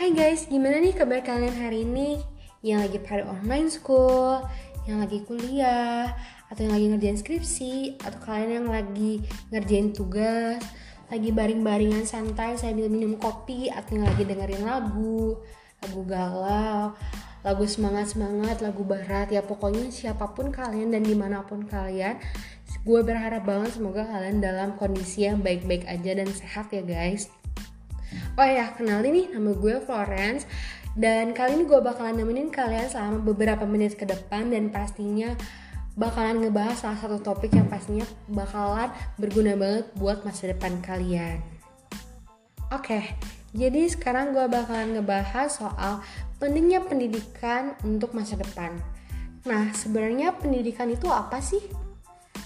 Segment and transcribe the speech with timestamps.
[0.00, 2.24] Hai guys, gimana nih kabar kalian hari ini?
[2.64, 4.40] Yang lagi pada online school,
[4.88, 6.16] yang lagi kuliah,
[6.48, 9.20] atau yang lagi ngerjain skripsi, atau kalian yang lagi
[9.52, 10.56] ngerjain tugas,
[11.12, 15.36] lagi baring-baringan santai sambil minum kopi, atau yang lagi dengerin lagu,
[15.84, 16.96] lagu galau,
[17.44, 22.16] lagu semangat-semangat, lagu barat, ya pokoknya siapa pun kalian dan di mana pun kalian,
[22.88, 27.28] gue berharap banget semoga kalian dalam kondisi yang baik-baik aja dan sehat ya guys.
[28.40, 30.48] Oh ya, kenalin nih nama gue Florence
[30.96, 35.36] dan kali ini gue bakalan nemenin kalian selama beberapa menit ke depan dan pastinya
[35.92, 38.88] bakalan ngebahas salah satu topik yang pastinya bakalan
[39.20, 41.44] berguna banget buat masa depan kalian.
[42.72, 43.12] Oke,
[43.52, 46.00] jadi sekarang gue bakalan ngebahas soal
[46.40, 48.72] pentingnya pendidikan untuk masa depan.
[49.44, 51.60] Nah, sebenarnya pendidikan itu apa sih?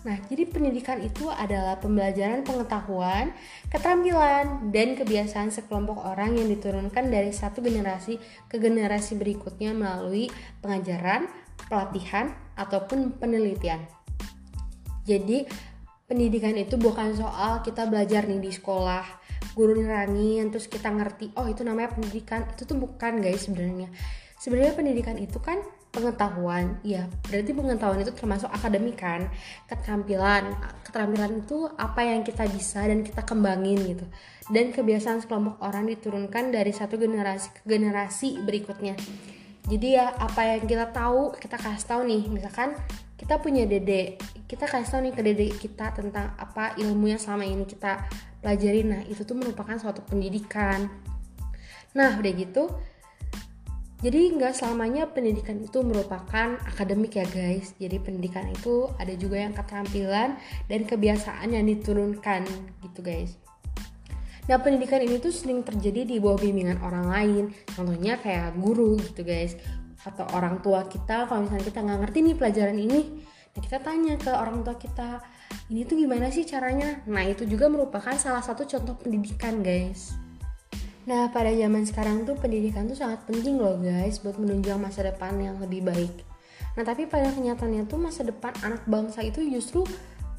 [0.00, 3.36] Nah, jadi pendidikan itu adalah pembelajaran pengetahuan,
[3.68, 8.16] keterampilan, dan kebiasaan sekelompok orang yang diturunkan dari satu generasi
[8.48, 10.32] ke generasi berikutnya melalui
[10.64, 11.28] pengajaran,
[11.68, 13.84] pelatihan, ataupun penelitian.
[15.04, 15.44] Jadi,
[16.08, 19.04] pendidikan itu bukan soal kita belajar nih di sekolah,
[19.52, 22.48] guru nerangin, terus kita ngerti, oh itu namanya pendidikan.
[22.56, 23.92] Itu tuh bukan guys sebenarnya.
[24.40, 25.60] Sebenarnya pendidikan itu kan
[25.90, 29.26] pengetahuan ya berarti pengetahuan itu termasuk akademik kan?
[29.66, 30.54] Keterampilan
[30.86, 34.06] keterampilan itu apa yang kita bisa dan kita kembangin gitu.
[34.50, 38.98] Dan kebiasaan sekelompok orang diturunkan dari satu generasi ke generasi berikutnya.
[39.70, 42.22] Jadi ya apa yang kita tahu kita kasih tahu nih.
[42.26, 42.74] Misalkan
[43.14, 44.18] kita punya dede
[44.50, 48.10] kita kasih tahu nih ke dede kita tentang apa ilmu yang selama ini kita
[48.42, 48.82] pelajari.
[48.82, 50.90] Nah itu tuh merupakan suatu pendidikan.
[51.94, 52.66] Nah udah gitu
[54.00, 57.76] jadi nggak selamanya pendidikan itu merupakan akademik ya guys.
[57.76, 60.40] Jadi pendidikan itu ada juga yang keterampilan
[60.72, 62.48] dan kebiasaan yang diturunkan
[62.80, 63.36] gitu guys.
[64.48, 67.44] Nah pendidikan ini tuh sering terjadi di bawah bimbingan orang lain.
[67.76, 69.60] Contohnya kayak guru gitu guys.
[70.00, 73.00] Atau orang tua kita kalau misalnya kita nggak ngerti nih pelajaran ini.
[73.52, 75.20] Nah kita tanya ke orang tua kita,
[75.68, 77.04] ini tuh gimana sih caranya?
[77.04, 80.16] Nah itu juga merupakan salah satu contoh pendidikan guys.
[81.08, 85.36] Nah, pada zaman sekarang tuh pendidikan tuh sangat penting loh guys buat menunjang masa depan
[85.40, 86.12] yang lebih baik.
[86.76, 89.82] Nah, tapi pada kenyataannya tuh masa depan anak bangsa itu justru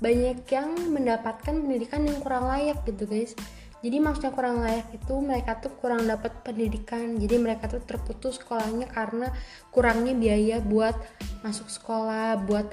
[0.01, 3.33] banyak yang mendapatkan pendidikan yang kurang layak gitu guys.
[3.81, 7.17] Jadi maksudnya kurang layak itu mereka tuh kurang dapat pendidikan.
[7.17, 9.33] Jadi mereka tuh terputus sekolahnya karena
[9.73, 10.93] kurangnya biaya buat
[11.41, 12.69] masuk sekolah, buat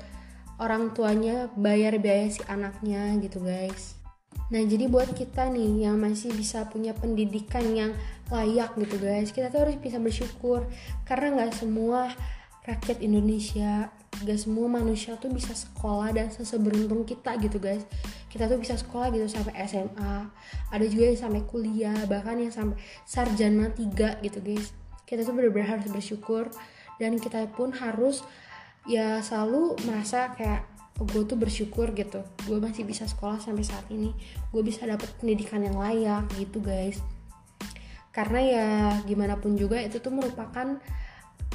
[0.61, 3.98] orang tuanya bayar biaya si anaknya gitu guys.
[4.49, 7.93] Nah jadi buat kita nih yang masih bisa punya pendidikan yang
[8.33, 10.65] layak gitu guys Kita tuh harus bisa bersyukur.
[11.05, 12.09] Karena gak semua
[12.65, 13.93] rakyat Indonesia
[14.25, 17.85] Gak semua manusia tuh bisa sekolah dan seseberuntung kita gitu guys.
[18.33, 20.15] Kita tuh bisa sekolah gitu sampai SMA
[20.73, 24.73] Ada juga yang sampai kuliah Bahkan yang sampai sarjana 3 gitu guys.
[25.05, 26.49] Kita tuh bener-bener harus bersyukur
[26.97, 28.25] Dan kita pun harus
[28.89, 30.65] ya selalu merasa kayak
[30.99, 32.27] gue tuh bersyukur gitu.
[32.47, 34.11] Gue masih bisa sekolah sampai saat ini.
[34.51, 36.99] Gue bisa dapet pendidikan yang layak gitu guys.
[38.11, 38.69] Karena ya
[39.07, 40.83] gimana pun juga itu tuh merupakan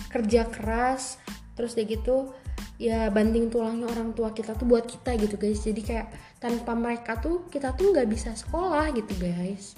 [0.08, 1.20] kerja keras.
[1.60, 2.32] Terus deh gitu
[2.82, 5.60] ya banting tulangnya orang tua kita tuh buat kita gitu guys.
[5.60, 6.08] Jadi kayak
[6.40, 9.76] tanpa mereka tuh kita tuh nggak bisa sekolah gitu guys.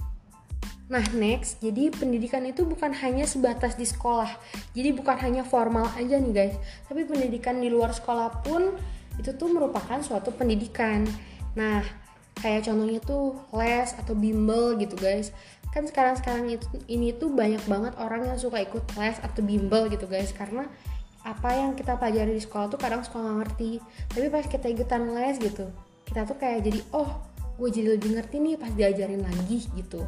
[0.86, 4.30] Nah next, jadi pendidikan itu bukan hanya sebatas di sekolah.
[4.78, 6.56] Jadi bukan hanya formal aja nih guys.
[6.86, 8.78] Tapi pendidikan di luar sekolah pun
[9.20, 11.08] itu tuh merupakan suatu pendidikan.
[11.56, 11.84] Nah
[12.36, 15.32] kayak contohnya tuh les atau bimbel gitu guys.
[15.72, 20.08] Kan sekarang-sekarang itu ini tuh banyak banget orang yang suka ikut les atau bimbel gitu
[20.08, 20.32] guys.
[20.36, 20.68] Karena
[21.26, 23.72] apa yang kita pelajari di sekolah tuh kadang suka nggak ngerti.
[24.12, 25.68] Tapi pas kita ikutan les gitu
[26.06, 27.10] kita tuh kayak jadi oh
[27.58, 30.06] gue jadi lebih ngerti nih pas diajarin lagi gitu.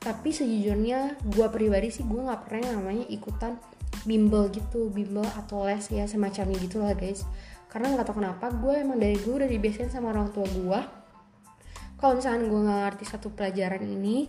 [0.00, 3.60] Tapi sejujurnya gue pribadi sih gue nggak pernah yang namanya ikutan
[4.04, 7.24] bimbel gitu bimbel atau les ya semacamnya gitu lah guys.
[7.68, 11.04] Karena nggak tau kenapa gue emang dari gue udah dibiasain sama orang tua gue
[12.04, 14.28] kalau misalnya gue nggak ngerti satu pelajaran ini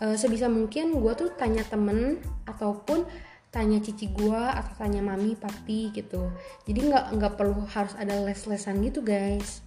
[0.00, 2.16] uh, sebisa mungkin gue tuh tanya temen
[2.48, 3.04] ataupun
[3.52, 6.32] tanya cici gue atau tanya mami papi gitu.
[6.64, 9.60] Jadi nggak nggak perlu harus ada les-lesan gitu guys.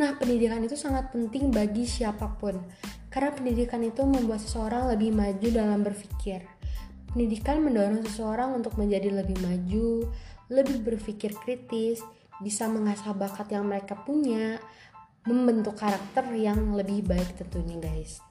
[0.00, 2.64] Nah pendidikan itu sangat penting bagi siapa pun.
[3.12, 6.55] Karena pendidikan itu membuat seseorang lebih maju dalam berpikir
[7.16, 10.12] pendidikan mendorong seseorang untuk menjadi lebih maju
[10.46, 12.02] lebih berpikir kritis,
[12.38, 14.62] bisa mengasah bakat yang mereka punya,
[15.26, 18.22] membentuk karakter yang lebih baik tentunya guys.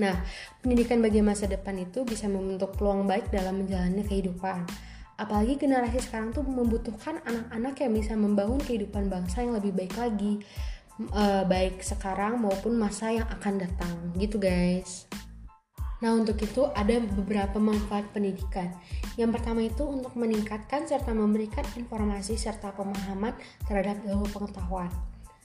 [0.00, 0.24] Nah,
[0.64, 4.64] pendidikan bagi masa depan itu bisa membentuk peluang baik dalam menjalani kehidupan.
[5.14, 10.42] Apalagi generasi sekarang tuh membutuhkan anak-anak yang bisa membangun kehidupan bangsa yang lebih baik lagi,
[10.98, 15.06] e, baik sekarang maupun masa yang akan datang, gitu guys.
[16.02, 18.74] Nah, untuk itu ada beberapa manfaat pendidikan.
[19.14, 23.36] Yang pertama itu untuk meningkatkan serta memberikan informasi serta pemahaman
[23.70, 24.90] terhadap ilmu pengetahuan.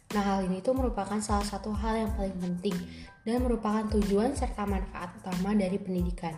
[0.09, 2.73] Nah, hal ini itu merupakan salah satu hal yang paling penting
[3.21, 6.33] dan merupakan tujuan serta manfaat utama dari pendidikan.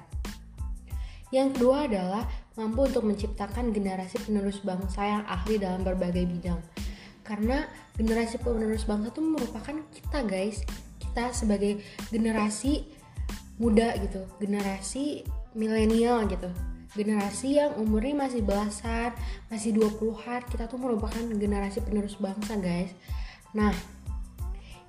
[1.32, 2.28] Yang kedua adalah
[2.60, 6.60] mampu untuk menciptakan generasi penerus bangsa yang ahli dalam berbagai bidang.
[7.24, 7.64] Karena
[7.96, 10.68] generasi penerus bangsa itu merupakan kita guys,
[11.00, 11.80] kita sebagai
[12.12, 12.84] generasi
[13.62, 15.22] muda gitu generasi
[15.54, 16.50] milenial gitu.
[16.92, 19.14] Generasi yang umurnya masih belasan
[19.54, 22.90] masih 20-an kita tuh merupakan generasi penerus bangsa guys.
[23.54, 23.72] Nah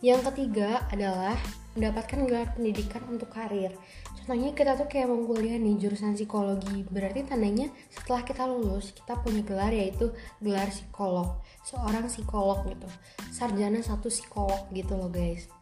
[0.01, 1.37] yang ketiga adalah
[1.77, 3.71] mendapatkan gelar pendidikan untuk karir.
[4.19, 6.83] Contohnya kita tuh kayak mau kuliah nih jurusan psikologi.
[6.91, 10.11] Berarti tandanya setelah kita lulus kita punya gelar yaitu
[10.43, 11.39] gelar psikolog.
[11.63, 12.89] Seorang psikolog gitu.
[13.31, 15.62] Sarjana satu psikolog gitu loh guys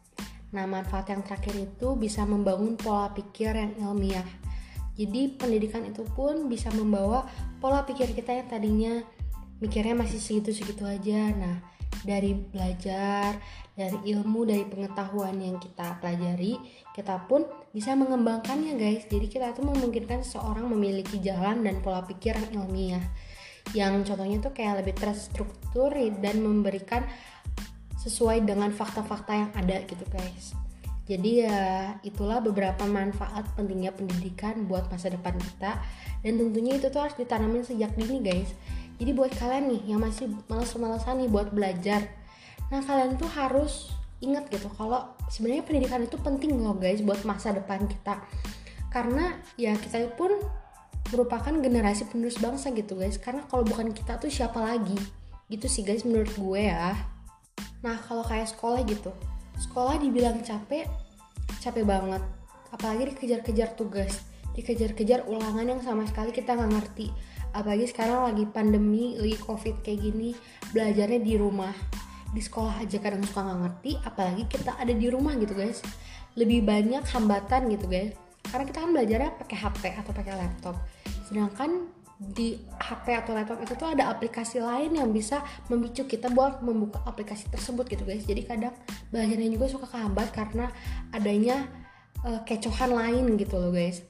[0.51, 4.27] Nah, manfaat yang terakhir itu bisa membangun pola pikir yang ilmiah.
[4.99, 7.23] Jadi, pendidikan itu pun bisa membawa
[7.63, 8.93] pola pikir kita yang tadinya
[9.63, 11.31] mikirnya masih segitu-segitu aja.
[11.31, 11.63] Nah,
[12.03, 13.39] dari belajar,
[13.71, 16.59] dari ilmu, dari pengetahuan yang kita pelajari,
[16.91, 19.07] kita pun bisa mengembangkannya, guys.
[19.07, 23.05] Jadi, kita tuh memungkinkan seseorang memiliki jalan dan pola pikir yang ilmiah.
[23.71, 27.07] Yang contohnya tuh kayak lebih terstruktur dan memberikan
[28.01, 30.57] sesuai dengan fakta-fakta yang ada gitu guys.
[31.05, 35.81] Jadi ya itulah beberapa manfaat pentingnya pendidikan buat masa depan kita.
[36.21, 38.53] Dan tentunya itu tuh harus ditanamin sejak dini guys.
[39.01, 42.05] Jadi buat kalian nih yang masih males-malesan nih buat belajar
[42.71, 43.91] nah kalian tuh harus
[44.23, 48.23] ingat gitu kalau sebenarnya pendidikan itu penting loh guys buat masa depan kita.
[48.87, 50.39] Karena ya kita pun
[51.11, 53.19] merupakan generasi penerus bangsa gitu guys.
[53.19, 54.95] Karena kalau bukan kita tuh siapa lagi?
[55.51, 56.95] Gitu sih guys menurut gue ya
[57.81, 59.09] Nah kalau kayak sekolah gitu,
[59.57, 60.85] sekolah dibilang capek,
[61.61, 62.21] capek banget.
[62.71, 64.21] Apalagi dikejar-kejar tugas,
[64.53, 67.07] dikejar-kejar ulangan yang sama sekali kita nggak ngerti.
[67.51, 70.31] Apalagi sekarang lagi pandemi, lagi covid kayak gini,
[70.71, 71.73] belajarnya di rumah.
[72.31, 75.83] Di sekolah aja kadang suka nggak ngerti, apalagi kita ada di rumah gitu guys.
[76.39, 78.15] Lebih banyak hambatan gitu guys.
[78.47, 80.75] Karena kita kan belajarnya pakai HP atau pakai laptop.
[81.27, 85.41] Sedangkan di HP atau laptop itu tuh ada aplikasi lain yang bisa
[85.73, 88.21] memicu kita buat membuka aplikasi tersebut gitu guys.
[88.29, 88.77] Jadi kadang
[89.09, 90.69] belajarnya juga suka kehambat karena
[91.09, 91.65] adanya
[92.21, 94.05] uh, kecohan lain gitu loh guys.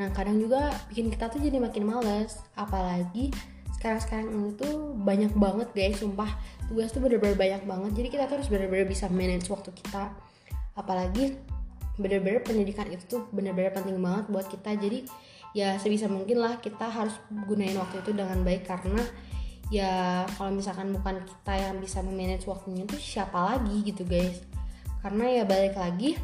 [0.00, 2.40] Nah kadang juga bikin kita tuh jadi makin males.
[2.56, 3.28] Apalagi
[3.76, 6.00] sekarang-sekarang ini tuh banyak banget guys.
[6.00, 6.32] Sumpah
[6.72, 7.90] tugas tuh bener-bener banyak banget.
[8.00, 10.08] Jadi kita tuh harus bener-bener bisa manage waktu kita.
[10.72, 11.36] Apalagi
[12.00, 14.72] bener-bener pendidikan itu tuh bener-bener penting banget buat kita.
[14.80, 15.04] Jadi
[15.52, 17.12] ya sebisa mungkin lah kita harus
[17.44, 19.04] gunain waktu itu dengan baik karena
[19.72, 24.40] ya kalau misalkan bukan kita yang bisa memanage waktunya itu siapa lagi gitu guys.
[25.00, 26.16] Karena ya balik lagi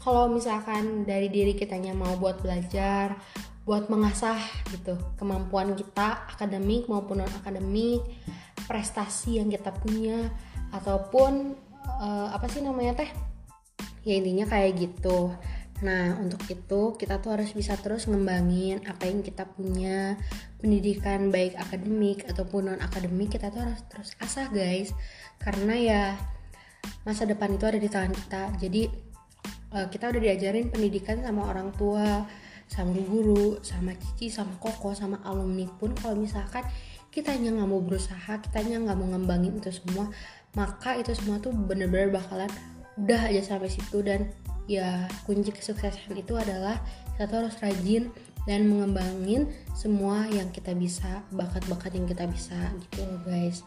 [0.00, 3.18] kalau misalkan dari diri kitanya mau buat belajar
[3.66, 4.38] buat mengasah
[4.70, 8.06] gitu kemampuan kita akademik maupun non akademik
[8.70, 10.30] prestasi yang kita punya
[10.70, 11.58] ataupun
[11.98, 13.10] uh, apa sih namanya teh?
[14.06, 15.34] Ya intinya kayak gitu
[15.84, 20.16] Nah, untuk itu kita tuh harus bisa terus ngembangin apa yang kita punya,
[20.56, 24.96] pendidikan baik akademik ataupun non akademik kita tuh harus terus asah guys.
[25.36, 26.02] Karena ya
[27.04, 28.42] masa depan itu ada di tangan kita.
[28.56, 28.82] Jadi
[29.76, 32.24] uh, kita udah diajarin pendidikan sama orang tua,
[32.64, 36.64] sama guru, sama cici, sama koko, sama alumni pun kalau misalkan
[37.12, 40.08] kita nggak mau berusaha, kita nggak mau ngembangin itu semua,
[40.56, 42.48] maka itu semua tuh bener-bener bakalan
[42.96, 44.32] udah aja sampai situ dan
[44.66, 46.82] ya kunci kesuksesan itu adalah
[47.16, 48.10] kita harus rajin
[48.46, 52.54] dan mengembangin semua yang kita bisa bakat-bakat yang kita bisa
[52.86, 53.66] gitu loh guys.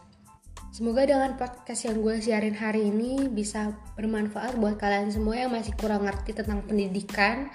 [0.70, 5.74] Semoga dengan podcast yang gue siarin hari ini bisa bermanfaat buat kalian semua yang masih
[5.74, 7.50] kurang ngerti tentang pendidikan.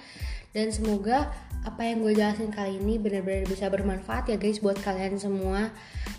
[0.51, 1.31] Dan semoga
[1.63, 5.71] apa yang gue jelasin kali ini benar-benar bisa bermanfaat ya guys buat kalian semua.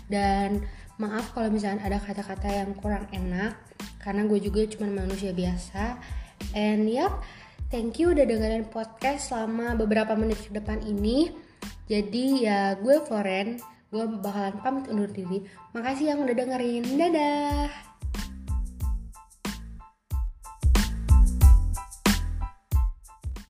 [0.09, 0.65] Dan
[0.97, 3.53] maaf kalau misalnya ada kata-kata yang kurang enak
[4.01, 6.01] karena gue juga cuma manusia biasa
[6.57, 7.13] And yep,
[7.69, 11.29] thank you udah dengerin podcast selama beberapa menit ke depan ini.
[11.85, 13.61] Jadi ya gue Floren,
[13.93, 15.45] gue bakalan pamit undur diri.
[15.77, 16.83] Makasih yang udah dengerin.
[16.97, 17.86] Dadah.